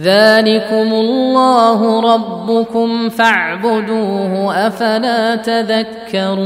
ذلكم 0.00 0.92
الله 0.92 2.00
ربكم 2.14 3.08
فاعبدوه 3.08 4.66
افلا 4.66 5.36
تذكرون 5.36 6.38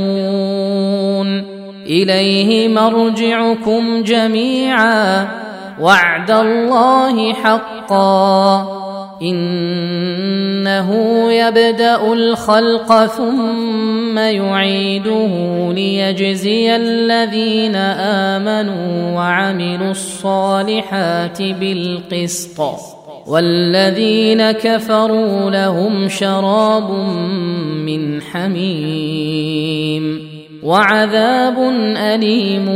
اليه 1.86 2.68
مرجعكم 2.68 4.02
جميعا 4.02 5.28
وعد 5.80 6.30
الله 6.30 7.32
حقا 7.32 8.66
انه 9.22 10.92
يبدا 11.32 12.12
الخلق 12.12 13.06
ثم 13.06 14.18
يعيده 14.18 15.28
ليجزي 15.72 16.76
الذين 16.76 17.76
امنوا 18.36 19.16
وعملوا 19.16 19.90
الصالحات 19.90 21.42
بالقسط 21.42 23.01
والذين 23.26 24.52
كفروا 24.52 25.50
لهم 25.50 26.08
شراب 26.08 26.90
من 27.86 28.22
حميم 28.22 30.02
وعذاب 30.62 31.58
أليم 31.96 32.66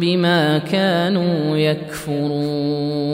بما 0.00 0.58
كانوا 0.58 1.56
يكفرون. 1.56 3.06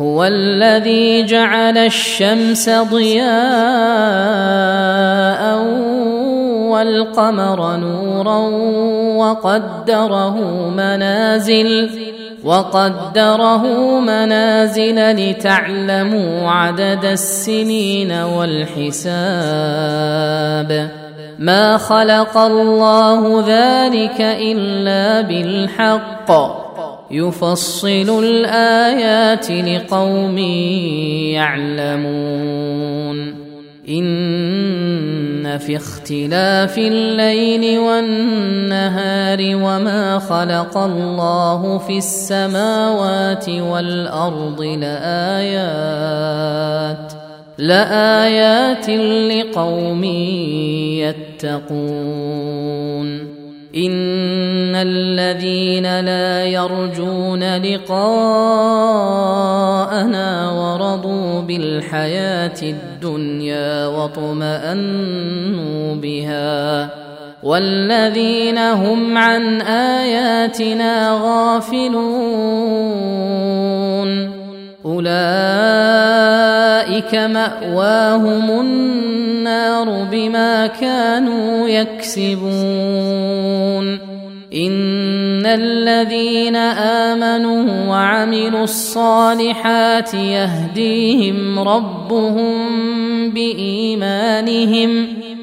هو 0.00 0.24
الذي 0.24 1.24
جعل 1.24 1.78
الشمس 1.78 2.70
ضياء 2.70 3.32
والقمر 6.68 7.76
نورا 7.76 8.38
وقدره 9.16 10.68
منازل 10.70 11.90
وقدره 12.44 13.64
منازل 14.00 15.12
لتعلموا 15.12 16.50
عدد 16.50 17.04
السنين 17.04 18.12
والحساب. 18.12 19.10
ما 21.38 21.76
خلق 21.76 22.38
الله 22.38 23.40
ذلك 23.40 24.20
إلا 24.20 25.20
بالحق. 25.20 26.32
يفصل 27.10 28.24
الآيات 28.24 29.50
لقوم 29.50 30.38
يعلمون. 31.38 33.42
إن 33.88 35.58
في 35.58 35.76
اختلاف 35.76 36.78
الليل 36.78 37.78
والنهار 37.78 39.21
وما 39.40 40.18
خلق 40.18 40.78
الله 40.78 41.78
في 41.78 41.98
السماوات 41.98 43.48
والأرض 43.48 44.62
لآيات 44.62 46.02
لآيات 47.58 48.90
لقوم 49.30 50.04
يتقون. 51.44 52.42
إن 53.76 54.74
الذين 54.74 56.00
لا 56.00 56.44
يرجون 56.44 57.56
لقاءنا 57.56 58.00
ورضوا 60.50 61.40
بالحياة 61.40 62.62
الدنيا 62.62 63.86
واطمانوا 63.86 65.14
بها. 65.94 67.01
والذين 67.42 68.58
هم 68.58 69.18
عن 69.18 69.60
آياتنا 69.60 71.20
غافلون. 71.22 71.92
أولئك 74.84 75.14
مأواهم 77.14 78.60
النار 78.60 80.06
بما 80.12 80.66
كانوا 80.66 81.68
يكسبون. 81.68 83.32
إن 84.54 85.46
الذين 85.46 86.56
آمنوا 86.56 87.88
وعملوا 87.88 88.64
الصالحات 88.64 90.14
يهديهم 90.14 91.58
ربهم 91.58 92.54
بإيمانهم. 93.30 95.06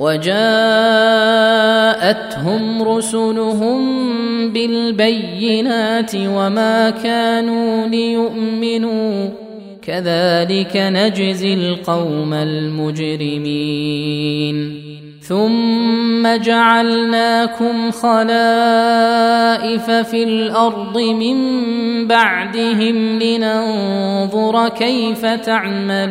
وجاءتهم 0.00 0.32
رسلهم 2.82 3.80
بالبينات 4.52 6.12
وما 6.16 6.90
كانوا 6.90 7.86
ليؤمنوا. 7.86 9.28
كذلك 9.82 10.76
نجزي 10.76 11.54
القوم 11.54 12.34
المجرمين. 12.34 14.90
ثم 15.20 16.36
جعلناكم 16.36 17.90
خلائف 17.90 19.90
في 19.90 20.24
الأرض 20.24 20.98
من 20.98 21.36
بعدهم 22.08 23.18
لننظر 23.18 24.68
كيف 24.68 25.26
تعملون. 25.26 26.10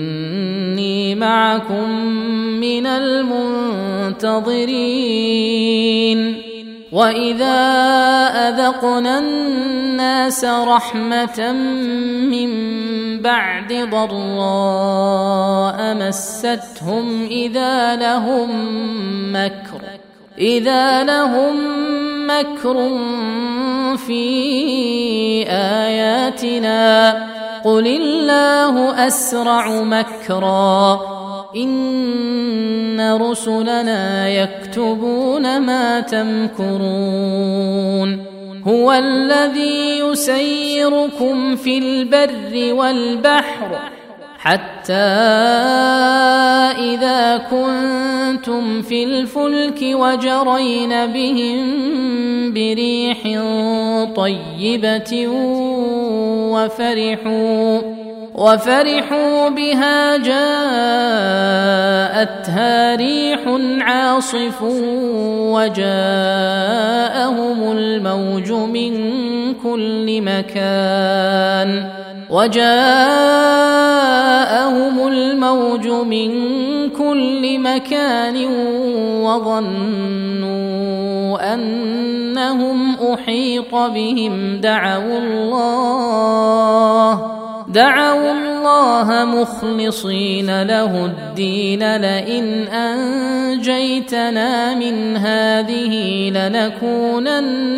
معكم 1.21 1.89
من 2.59 2.85
المنتظرين. 2.85 4.41
وإذا 6.91 7.59
أذقنا 8.49 9.19
الناس 9.19 10.45
رحمة 10.45 11.51
من 12.31 12.49
بعد 13.21 13.73
ضراء 13.91 15.79
مستهم 15.95 17.25
إذا 17.25 17.95
لهم 17.95 18.49
مكر 19.33 19.81
إذا 20.37 21.03
لهم 21.03 21.55
مكر 22.27 22.89
في 23.97 24.23
آياتنا. 25.47 27.30
قل 27.65 27.87
الله 27.87 29.07
اسرع 29.07 29.81
مكرا 29.81 31.01
ان 31.55 33.17
رسلنا 33.21 34.29
يكتبون 34.29 35.59
ما 35.59 35.99
تمكرون 35.99 37.51
هو 38.67 38.91
الذي 38.91 39.99
يسيركم 39.99 41.55
في 41.55 41.77
البر 41.77 42.73
والبحر 42.73 43.79
حتى 44.37 44.93
اذا 46.93 47.37
كنتم 47.37 48.81
في 48.81 49.03
الفلك 49.03 49.79
وجرين 49.81 51.05
بهم 51.05 51.81
بريح 52.53 53.17
طيبه 54.15 55.27
وفرحوا 56.51 57.81
وفرحوا 58.35 59.49
بها 59.49 60.17
جاءتها 60.17 60.41
ريح 62.95 63.39
عاصف 63.81 64.61
وجاءهم 65.51 65.91
الموج 67.71 68.51
من 68.51 68.93
كل 69.53 70.21
مكان 70.21 71.89
وجاءهم 72.29 72.71
الموج 75.07 75.87
من 75.87 76.31
كل 76.89 77.59
مكان 77.59 78.45
وظنوا 79.23 80.61
أنهم 81.53 82.80
أحيط 83.21 83.75
بهم 83.75 84.61
دعوا 84.61 85.19
الله 85.19 86.51
دعوا 87.67 88.31
الله 88.31 89.25
مخلصين 89.25 90.63
له 90.63 91.05
الدين 91.05 91.97
لئن 91.97 92.67
أنجيتنا 92.67 94.49
من 94.75 95.17
هذه 95.17 96.29
لنكونن 96.29 97.77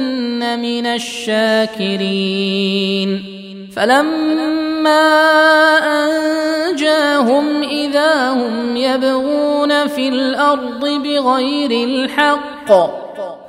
من 0.60 0.86
الشاكرين. 0.86 2.14
فلما 3.76 5.10
أنجاهم 5.78 7.64
إذا 7.64 8.30
هم 8.30 8.78
يبغون 8.78 9.88
في 9.88 10.08
الأرض 10.10 10.86
بغير 10.86 11.72
الحق 11.72 13.03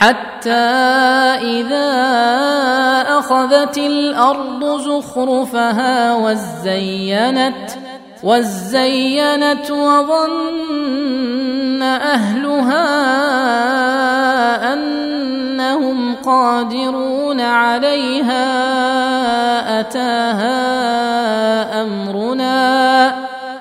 حتى 0.00 0.50
إذا 1.40 1.90
أخذت 3.18 3.78
الأرض 3.78 4.80
زخرفها 4.80 6.14
وزينت 6.14 7.70
وزينت 8.22 9.70
وظن 9.70 11.14
أهلها 11.82 12.84
أنهم 14.72 16.14
قادرون 16.14 17.40
عليها 17.40 18.50
أتاها 19.80 20.62
أمرنا 21.82 23.23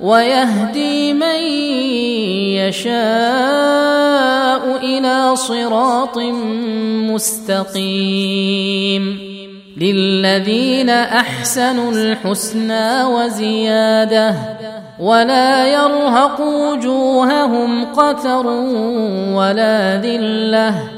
ويهدي 0.00 1.12
من 1.12 1.40
يشاء 2.68 4.78
إلى 4.82 5.36
صراط 5.36 6.18
مستقيم. 7.12 9.28
للذين 9.76 10.90
أحسنوا 10.90 11.92
الحسنى 11.92 13.04
وزيادة 13.04 14.34
ولا 15.00 15.66
يرهق 15.66 16.40
وجوههم 16.40 17.84
قتر 17.84 18.46
ولا 19.34 19.96
ذلة 19.96 20.97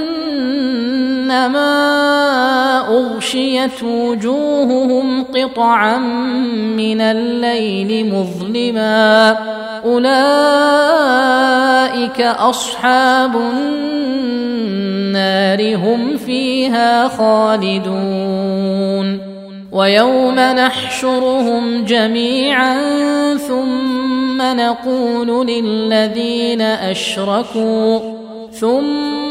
كانما 1.31 2.87
أغشيت 2.87 3.83
وجوههم 3.83 5.23
قطعا 5.23 5.97
من 6.77 7.01
الليل 7.01 8.13
مظلما 8.13 9.37
أولئك 9.85 10.11
أصحاب 12.21 13.35
النار 13.35 14.55
هم 15.75 16.17
فيها 16.17 17.07
خالدون 17.07 18.01
ويوم 19.71 20.35
نحشرهم 20.35 21.85
جميعا 21.85 22.77
ثم 23.37 24.41
نقول 24.41 25.47
للذين 25.47 26.61
أشركوا 26.61 27.99
ثم 28.51 29.30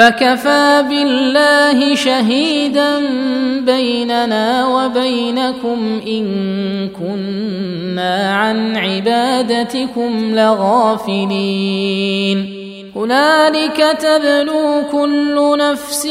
فكفى 0.00 0.84
بالله 0.88 1.94
شهيدا 1.94 2.98
بيننا 3.60 4.66
وبينكم 4.66 6.00
إن 6.06 6.24
كنا 6.88 8.34
عن 8.34 8.76
عبادتكم 8.76 10.34
لغافلين. 10.34 11.80
هنالك 12.96 13.96
تبلو 14.00 14.82
كل 14.92 15.58
نفس 15.58 16.06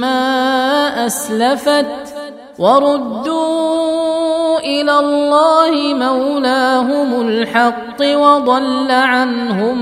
ما 0.00 1.06
أسلفت 1.06 1.86
وردوا 2.58 4.23
إلى 4.64 4.98
الله 4.98 5.94
مولاهم 5.94 7.28
الحق 7.28 8.00
وضل 8.00 8.90
عنهم 8.90 9.76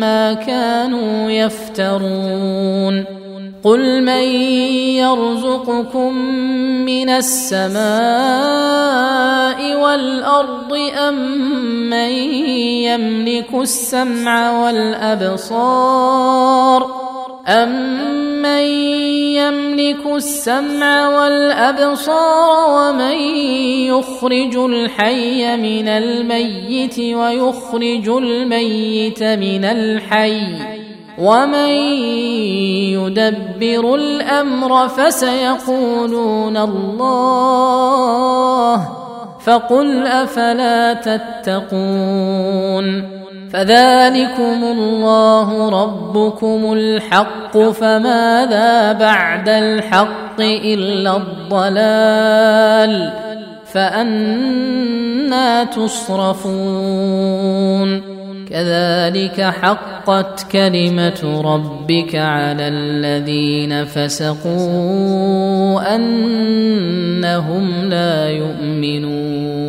ما 0.00 0.34
كانوا 0.34 1.30
يفترون. 1.30 3.18
قل 3.64 4.02
من 4.02 4.22
يرزقكم 5.02 6.14
من 6.86 7.08
السماء 7.08 7.78
والأرض 9.82 10.72
أم 11.08 11.14
من 11.90 12.10
يملك 12.88 13.54
السمع 13.54 14.64
والأبصار 14.64 16.28
أمن 17.48 18.62
يملك 19.34 20.06
السمع 20.06 21.08
والأبصار 21.08 22.70
ومن 22.70 23.16
يخرج 23.88 24.56
الحي 24.56 25.56
من 25.56 25.88
الميت 25.88 26.98
ويخرج 26.98 28.08
الميت 28.08 29.22
من 29.22 29.64
الحي 29.64 30.78
ومن 31.18 31.68
يدبر 32.94 33.94
الأمر 33.94 34.88
فسيقولون 34.88 36.56
الله 36.56 37.68
فقل 39.40 40.06
أفلا 40.06 40.94
تتقون 40.94 42.38
فذلكم 43.52 44.64
الله 44.64 45.82
ربكم 45.82 46.72
الحق 46.72 47.58
فماذا 47.58 48.92
بعد 48.92 49.48
الحق 49.48 50.40
إلا 50.40 51.16
الضلال؟ 51.16 53.12
فأنا 53.72 55.64
تصرفون. 55.64 56.98
كذلك 58.50 59.40
حقت 59.40 60.46
كلمة 60.52 61.42
ربك 61.44 62.14
على 62.14 62.68
الذين 62.68 63.84
فسقوا 63.84 64.56
أنهم 65.94 67.84
لا 67.84 68.28
يؤمنون. 68.30 69.68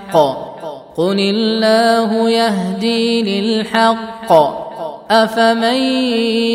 قل 0.97 1.19
الله 1.19 2.29
يهدي 2.29 3.21
للحق. 3.41 4.61
افمن 5.11 5.81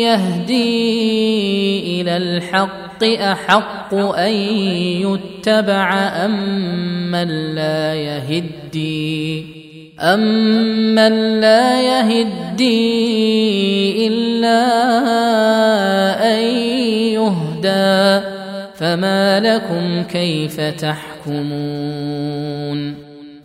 يهدي 0.01 1.21
إلى 2.01 2.17
الحق 2.17 3.03
احق 3.03 3.93
ان 3.93 4.33
يتبع 5.05 5.93
ام 6.25 7.11
من 7.11 7.55
لا 7.55 7.95
يهدي؟ 7.95 9.45
امن 9.99 11.39
لا 11.39 11.81
يهدي 11.81 12.87
الا 14.07 14.63
ان 16.33 16.39
يهدى؟ 17.13 18.25
فما 18.75 19.39
لكم 19.39 20.03
كيف 20.03 20.61
تحكمون؟ 20.61 22.27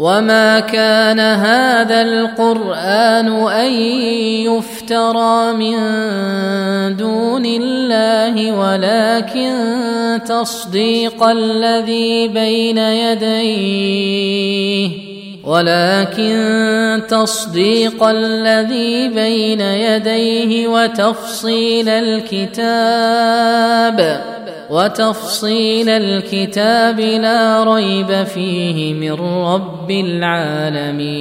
وما 0.00 0.60
كان 0.60 1.20
هذا 1.20 2.02
القران 2.02 3.28
ان 3.48 3.72
يفترى 4.48 5.52
من 5.52 5.76
دون 6.96 7.46
الله 7.46 8.52
ولكن 8.52 9.52
تصديق 10.26 11.22
الذي 11.22 12.28
بين 12.28 12.78
يديه 12.78 14.10
ولكن 15.44 17.02
تصديق 17.08 18.02
الذي 18.04 19.08
بين 19.08 19.60
يديه 19.60 20.68
وتفصيل 20.68 21.88
الكتاب 21.88 23.50
وتفصيل 24.70 25.88
الكتاب 25.88 27.00
لا 27.00 27.64
ريب 27.74 28.24
فيه 28.24 28.94
من 28.94 29.12
رب 29.44 29.90
العالمين. 29.90 31.20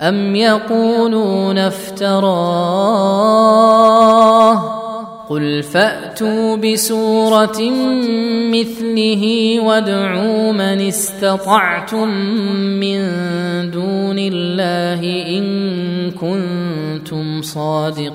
أم 0.00 0.36
يقولون 0.36 1.58
افتراه؟ 1.58 3.14
قل 5.30 5.62
فأتوا 5.62 6.56
بسورة 6.56 7.60
مثله 8.52 9.60
وادعوا 9.60 10.52
من 10.52 10.80
استطعتم 10.88 12.08
من 12.80 13.00
دون 13.70 14.18
الله 14.18 15.00
إن 15.38 16.10
كنتم 16.10 17.42
صادقين. 17.42 18.14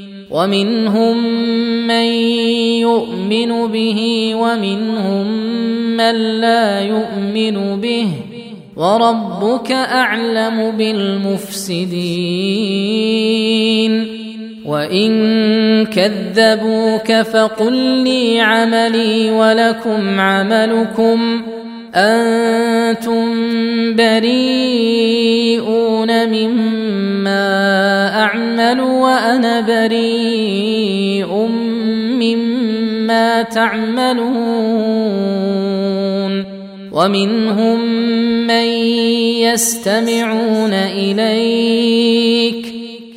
ومنهم 0.31 1.17
من 1.87 2.05
يؤمن 2.81 3.67
به 3.67 4.31
ومنهم 4.35 5.27
من 5.97 6.15
لا 6.41 6.81
يؤمن 6.81 7.81
به 7.81 8.07
وربك 8.77 9.71
أعلم 9.71 10.71
بالمفسدين 10.71 11.91
وإن 14.65 15.11
كذبوك 15.85 17.11
فقل 17.21 17.73
لي 18.03 18.41
عملي 18.41 19.31
ولكم 19.31 20.19
عملكم 20.19 21.41
أنتم 21.95 23.25
بريئون 23.95 25.61
مما 26.29 27.41
أعمل 28.23 28.81
وأنا 28.81 29.61
بريء 29.61 31.33
مما 32.21 33.41
تعملون 33.41 34.31
ومنهم 36.91 37.85
من 38.47 38.65
يستمعون 39.43 40.73
إليك 40.73 42.65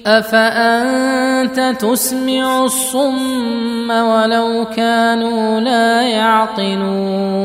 أفأنت 0.06 1.76
تسمع 1.80 2.64
الصم 2.64 3.90
ولو 3.90 4.66
كانوا 4.76 5.60
لا 5.60 6.02
يعقلون 6.02 7.44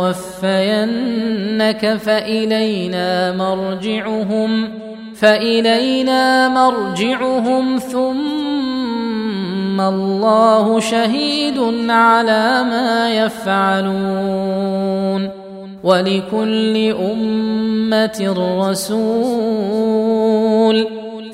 فالينا 1.97 3.31
مرجعهم 3.31 4.69
فالينا 5.15 6.49
مرجعهم 6.49 7.77
ثم 7.77 8.21
الله 9.81 10.79
شهيد 10.79 11.59
على 11.89 12.63
ما 12.63 13.09
يفعلون 13.09 14.67
ولكل 15.83 16.93
امه 17.11 18.35
رسول 18.69 19.87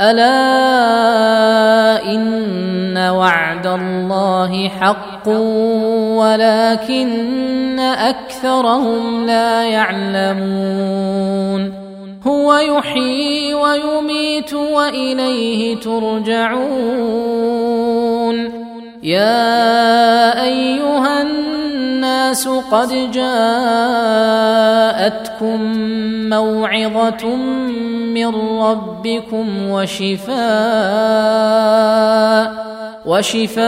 ألا 0.00 0.26
إن 2.12 2.98
وعد 2.98 3.66
الله 3.66 4.68
حق 4.68 5.28
ولكن 6.18 7.78
أكثرهم 7.80 9.26
لا 9.26 9.62
يعلمون. 9.64 10.94
هو 12.26 12.54
يحيي 12.54 13.54
ويميت 13.54 14.54
وإليه 14.54 15.76
ترجعون. 15.76 17.04
يا 19.02 20.42
أيها 20.42 21.22
الناس 21.22 21.63
قد 22.70 23.10
جاءتكم 23.10 23.58
موعظة 26.28 27.36
من 28.14 28.34
ربكم 28.60 29.46
وشفاء 29.70 30.34
وشفاء 33.06 33.64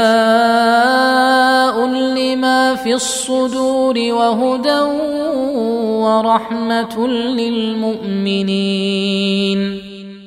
لما 1.86 2.74
في 2.74 2.94
الصدور 2.94 3.98
وهدى 3.98 4.80
ورحمة 6.04 7.06
للمؤمنين. 7.40 8.36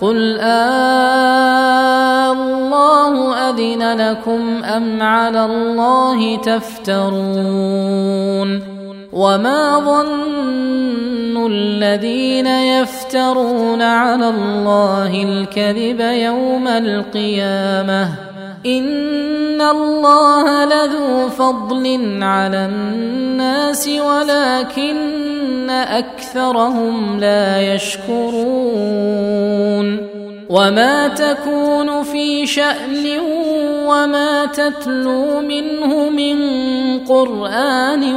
قل 0.00 0.40
الله 2.30 3.34
أذن 3.50 4.00
لكم 4.00 4.64
أم 4.64 5.02
على 5.02 5.44
الله 5.44 6.36
تفترون 6.36 7.30
وما 9.12 9.78
ظن 9.78 11.46
الذين 11.46 12.46
يفترون 12.46 13.82
على 13.82 14.28
الله 14.28 15.22
الكذب 15.22 16.00
يوم 16.00 16.68
القيامه 16.68 18.29
ان 18.66 19.60
الله 19.60 20.64
لذو 20.64 21.28
فضل 21.28 22.18
على 22.22 22.66
الناس 22.66 23.88
ولكن 23.88 25.70
اكثرهم 25.70 27.20
لا 27.20 27.74
يشكرون 27.74 29.20
وما 30.50 31.08
تكون 31.08 32.02
في 32.02 32.46
شان 32.46 33.20
وما 33.86 34.46
تتلو 34.46 35.40
منه 35.40 36.10
من 36.10 36.38
قران 36.98 38.14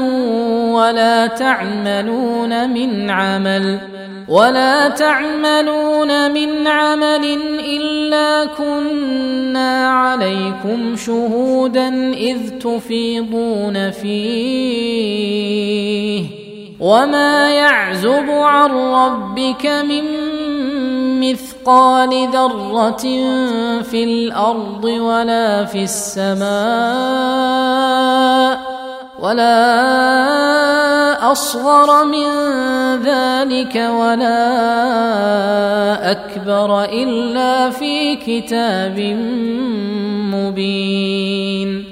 ولا 0.73 1.27
تعملون 1.27 2.69
من 2.69 3.09
عمل 3.09 3.79
ولا 4.27 4.89
تعملون 4.89 6.31
من 6.31 6.67
عمل 6.67 7.25
إلا 7.59 8.45
كنا 8.45 9.89
عليكم 9.89 10.95
شهودا 10.95 12.13
إذ 12.13 12.49
تفيضون 12.49 13.91
فيه. 13.91 15.43
وما 16.79 17.49
يعزب 17.49 18.29
عن 18.29 18.71
ربك 18.71 19.65
من 19.65 20.03
مثقال 21.21 22.27
ذرة 22.33 22.97
في 23.81 24.03
الأرض 24.03 24.83
ولا 24.83 25.65
في 25.65 25.83
السماء 25.83 26.43
ولا 29.23 29.55
أصغر 31.31 32.05
من 32.05 32.27
ذلك 33.07 33.75
ولا 33.75 34.51
أكبر 36.11 36.83
إلا 36.83 37.69
في 37.69 38.15
كتاب 38.15 38.99
مبين. 40.35 41.85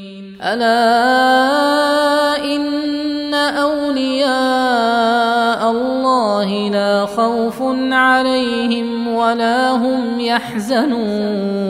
ألا 0.43 0.75
إن 2.43 3.33
أولياء 3.63 4.31
الله 5.71 6.69
لا 6.69 7.05
خوف 7.05 7.61
عليهم 7.91 9.07
ولا 9.07 9.71
هم 9.71 10.19
يحزنون. 10.19 11.61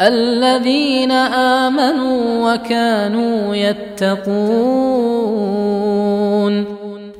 الذين 0.00 1.12
آمنوا 1.12 2.52
وكانوا 2.52 3.56
يتقون 3.56 4.22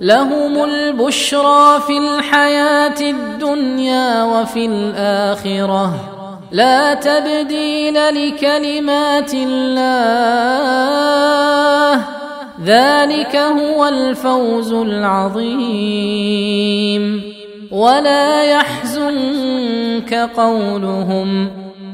لهم 0.01 0.65
البشرى 0.65 1.81
في 1.87 1.99
الحياة 1.99 3.01
الدنيا 3.01 4.25
وفي 4.25 4.67
الآخرة. 4.67 5.95
لا 6.53 6.95
تبديل 6.95 7.95
لكلمات 7.95 9.35
الله. 9.35 10.73
ذلك 12.65 13.37
هو 13.37 13.87
الفوز 13.87 14.73
العظيم. 14.73 15.83
ولا 17.71 18.45
يحزنك 18.45 20.15
قولهم. 20.37 21.62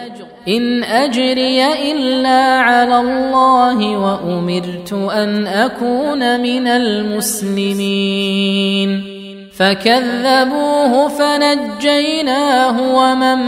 إن 0.47 0.83
أجري 0.83 1.91
إلا 1.91 2.59
على 2.59 2.99
الله 2.99 3.97
وأمرت 3.97 4.93
أن 4.93 5.47
أكون 5.47 6.39
من 6.39 6.67
المسلمين. 6.67 7.91
فكذبوه 9.57 11.07
فنجيناه 11.07 12.81
ومن 12.95 13.39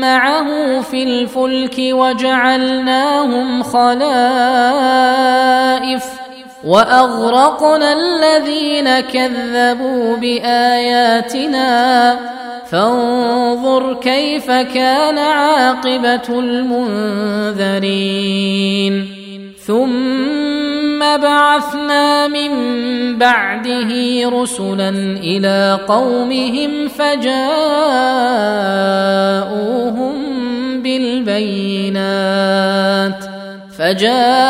معه 0.00 0.80
في 0.80 1.02
الفلك 1.02 1.76
وجعلناهم 1.78 3.62
خلائف. 3.62 4.02
وأغرقنا 6.64 7.92
الذين 7.92 9.00
كذبوا 9.00 10.16
بآياتنا 10.16 11.62
فانظر 12.72 13.94
كيف 13.94 14.46
كان 14.50 15.18
عاقبة 15.18 16.28
المنذرين. 16.28 17.72
ثم 19.66 20.98
بعثنا 20.98 22.28
من 22.28 22.50
بعده 23.18 23.90
رسلا 24.28 24.88
إلى 25.22 25.78
قومهم 25.88 26.88
فجاءوهم 26.88 27.42
بالبينات. 30.82 32.22
فجاءوهم 33.78 34.42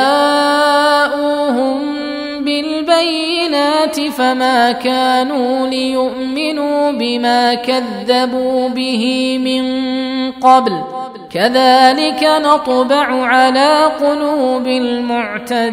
بالبينات 2.62 4.00
فما 4.00 4.72
كانوا 4.72 5.66
ليؤمنوا 5.66 6.90
بما 6.90 7.54
كذبوا 7.54 8.68
به 8.68 9.38
من 9.38 9.62
قبل. 10.32 10.72
كذلك 11.34 12.28
نطبع 12.44 13.26
على 13.26 13.90
قلوب 14.00 14.66
المعتدين. 14.66 15.72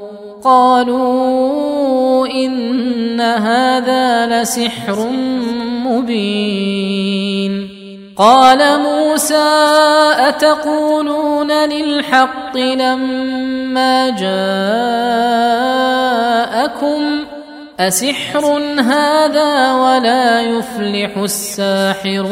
قالوا 0.43 2.27
إن 2.27 3.21
هذا 3.21 4.41
لسحر 4.41 5.09
مبين. 5.85 7.69
قال 8.17 8.79
موسى 8.79 9.49
أتقولون 10.17 11.51
للحق 11.51 12.57
لما 12.57 14.09
جاءكم؟ 14.09 14.31
أسحر 17.79 18.45
هذا 18.79 19.73
ولا 19.73 20.41
يفلح 20.41 21.17
الساحرون. 21.17 22.31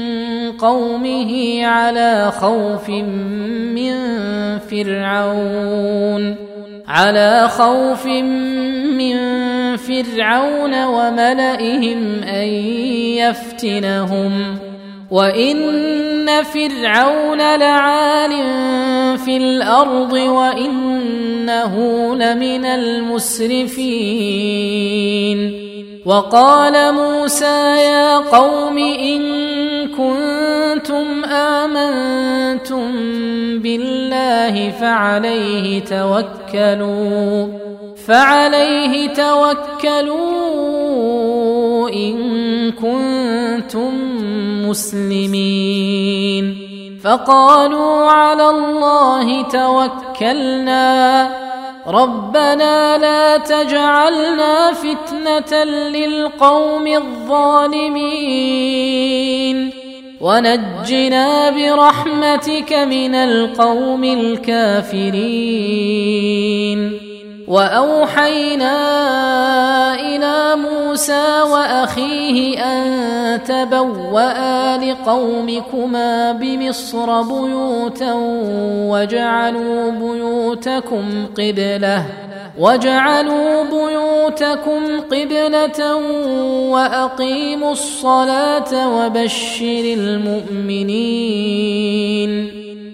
قومه 0.61 1.65
على 1.65 2.31
خوف 2.41 2.89
من 2.89 3.93
فرعون. 4.59 6.35
على 6.87 7.47
خوف 7.47 8.05
من 8.97 9.17
فرعون 9.77 10.85
وملئهم 10.85 12.23
أن 12.23 12.47
يفتنهم. 13.17 14.57
وإن 15.11 16.43
فرعون 16.43 17.55
لعال 17.59 18.31
في 19.17 19.37
الأرض 19.37 20.13
وإنه 20.13 21.75
لمن 22.15 22.65
المسرفين. 22.65 24.11
وقال 26.05 26.93
موسى 26.93 27.77
يا 27.77 28.17
قوم 28.17 28.77
إن 28.77 29.50
كنتم 30.71 31.25
آمنتم 31.25 32.91
بالله 33.59 34.71
فعليه 34.71 35.83
توكلوا 35.83 37.47
فعليه 38.07 39.07
توكلوا 39.07 40.19
إن 41.89 42.71
كنتم 42.71 43.91
مسلمين. 44.69 46.45
فقالوا 47.03 48.05
على 48.05 48.49
الله 48.49 49.41
توكلنا 49.41 51.29
ربنا 51.87 52.97
لا 52.97 53.37
تجعلنا 53.37 54.71
فتنة 54.73 55.63
للقوم 55.63 56.87
الظالمين. 56.87 58.21
ونجنا 60.21 61.49
برحمتك 61.49 62.73
من 62.73 63.15
القوم 63.15 64.03
الكافرين. 64.03 65.21
وأوحينا 67.51 68.75
إلى 69.95 70.55
موسى 70.55 71.41
وأخيه 71.41 72.63
أن 72.63 73.43
تبوأ 73.43 74.77
لقومكما 74.77 76.31
بمصر 76.31 77.21
بيوتا 77.21 78.13
واجعلوا 78.87 79.91
بيوتكم 79.91 81.25
قبلة 81.37 82.05
واجعلوا 82.59 83.63
بيوتكم 83.63 84.99
قبلة 85.11 85.95
وأقيموا 86.71 87.71
الصلاة 87.71 88.89
وبشر 88.97 89.83
المؤمنين 89.97 91.11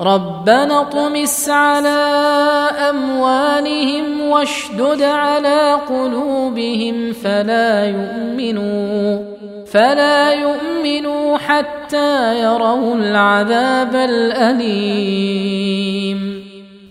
ربنا 0.00 0.80
اطمس 0.80 1.48
على 1.48 1.88
اموالهم 2.90 4.20
واشدد 4.20 5.02
على 5.02 5.72
قلوبهم 5.88 7.12
فلا 7.12 7.84
يؤمنوا 7.84 9.18
فلا 9.66 10.32
يؤمنوا 10.32 11.38
حتى 11.38 12.40
يروا 12.40 12.94
العذاب 12.94 13.96
الاليم 13.96 15.16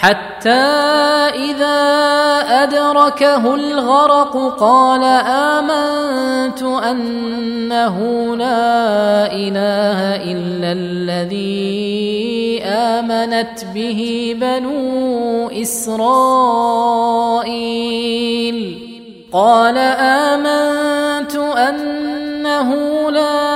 حتى 0.00 0.50
إذا 1.34 1.80
أدركه 2.62 3.54
الغرق 3.54 4.56
قال 4.60 5.04
آمنت 5.26 6.62
أنه 6.62 7.96
لا 8.36 9.32
إله 9.32 10.16
إلا 10.32 10.72
الذي 10.72 12.62
آمنت 12.64 13.64
به 13.74 14.36
بنو 14.40 15.48
إسرائيل. 15.48 16.16
قال 19.32 19.78
آمنت 19.78 21.36
أنه 21.36 22.70
لا 23.10 23.55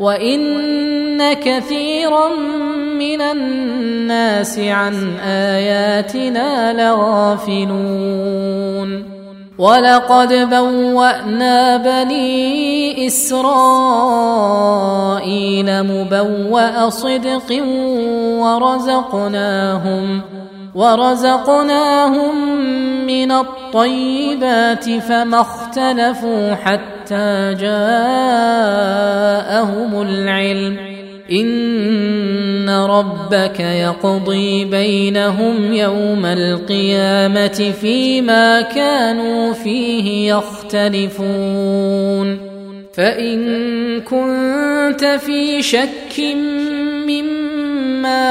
وان 0.00 1.32
كثيرا 1.32 2.28
من 2.98 3.20
الناس 3.20 4.58
عن 4.58 5.16
اياتنا 5.20 6.72
لغافلون 6.72 8.40
ولقد 9.58 10.50
بوانا 10.50 11.76
بني 11.76 13.06
اسرائيل 13.06 14.22
مبوا 15.82 16.88
صدق 16.88 17.62
ورزقناهم 18.40 20.20
ورزقناهم 20.74 22.56
من 23.06 23.32
الطيبات 23.32 24.90
فما 24.90 25.40
اختلفوا 25.40 26.54
حتى 26.54 27.54
جاءهم 27.60 27.80
العلم. 30.02 30.76
إن 31.32 32.70
ربك 32.70 33.60
يقضي 33.60 34.64
بينهم 34.64 35.74
يوم 35.74 36.26
القيامة 36.26 37.72
فيما 37.80 38.60
كانوا 38.60 39.52
فيه 39.52 40.34
يختلفون. 40.34 42.38
فإن 42.94 44.00
كنت 44.00 45.04
في 45.04 45.62
شك 45.62 46.20
مما 47.08 48.30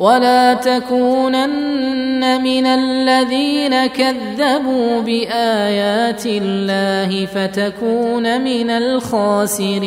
ولا 0.00 0.54
تكونن 0.54 2.42
من 2.42 2.66
الذين 2.66 3.86
كذبوا 3.86 5.00
بايات 5.00 6.26
الله 6.26 7.26
فتكون 7.26 8.40
من 8.40 8.70
الخاسرين 8.70 9.80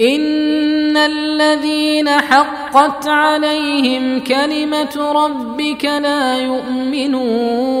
ان 0.00 0.96
الذين 0.96 2.08
حقت 2.08 3.08
عليهم 3.08 4.20
كلمه 4.20 5.12
ربك 5.12 5.84
لا 5.84 6.38
يؤمنون 6.38 7.80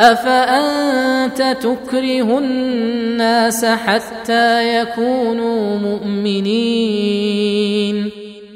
أفأنت 0.00 1.56
تكره 1.60 2.38
الناس 2.38 3.64
حتى 3.64 4.80
يكونوا 4.80 5.78
مؤمنين؟ 5.78 7.30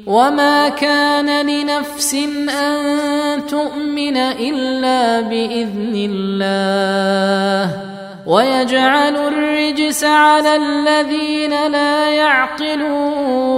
وما 0.07 0.69
كان 0.69 1.45
لنفس 1.47 2.13
أن 2.49 3.45
تؤمن 3.45 4.17
إلا 4.17 5.21
بإذن 5.21 6.09
الله. 6.11 7.71
ويجعل 8.27 9.15
الرجس 9.15 10.03
على 10.03 10.55
الذين 10.55 11.71
لا 11.71 12.09
يعقلون. 12.09 13.55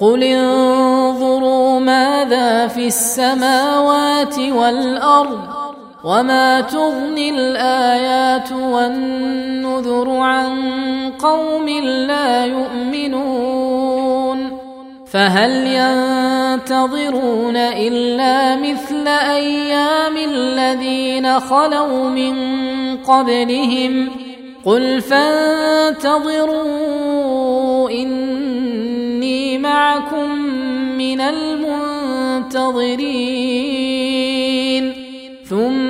قل 0.00 0.22
انظروا 0.22 1.80
ماذا 1.80 2.66
في 2.66 2.86
السماوات 2.86 4.38
والأرض 4.38 5.59
وما 6.04 6.60
تغني 6.60 7.30
الايات 7.30 8.52
والنذر 8.52 10.10
عن 10.10 10.52
قوم 11.18 11.68
لا 12.08 12.46
يؤمنون 12.46 14.00
فهل 15.06 15.50
ينتظرون 15.66 17.56
الا 17.56 18.56
مثل 18.56 19.08
أيام 19.08 20.16
الذين 20.16 21.40
خلوا 21.40 22.08
من 22.08 22.34
قبلهم 22.96 24.08
قل 24.64 25.00
فانتظروا 25.00 26.40
اني 27.90 29.58
معكم 29.58 30.30
من 30.98 31.20
المنتظرين 31.20 32.70
ثم 35.50 35.89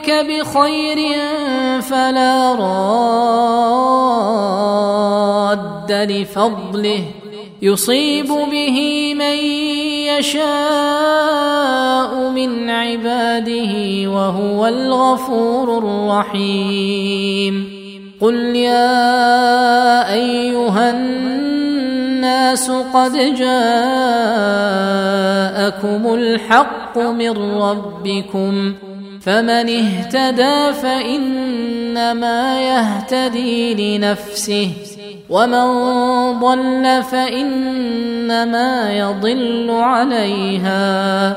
يردك 0.00 0.26
بخير 0.26 0.98
فلا 1.82 2.54
راد 5.44 5.92
لفضله. 5.92 7.04
يصيب 7.62 8.26
به 8.26 9.14
من 9.14 9.36
يشاء 10.18 12.30
من 12.30 12.70
عباده 12.70 14.08
وهو 14.10 14.66
الغفور 14.66 15.78
الرحيم. 15.78 17.80
قل 18.20 18.56
يا 18.56 20.12
أيها 20.12 20.90
الناس 20.90 22.70
قد 22.70 23.12
جاءكم 23.12 23.42
الحق 26.14 26.98
من 26.98 27.60
ربكم. 27.62 28.74
فمن 29.20 29.68
اهتدى 29.68 30.72
فإنما 30.82 32.60
يهتدي 32.62 33.74
لنفسه 33.98 34.70
ومن 35.30 35.66
ضل 36.40 37.02
فإنما 37.02 38.92
يضل 38.98 39.70
عليها 39.70 41.36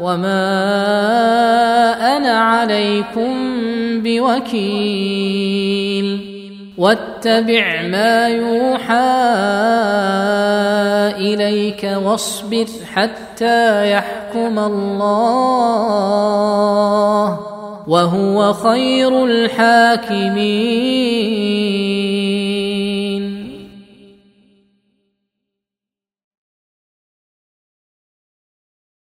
وما 0.00 0.42
أنا 2.16 2.38
عليكم 2.38 3.32
بوكيل. 4.02 5.52
واتبع 6.82 7.82
ما 7.82 8.28
يوحى 8.28 8.94
إليك 11.16 11.82
واصبر 12.04 12.66
حتى 12.94 13.92
يحكم 13.92 14.58
الله 14.58 15.92
وهو 17.86 18.52
خير 18.52 19.24
الحاكمين. 19.24 20.32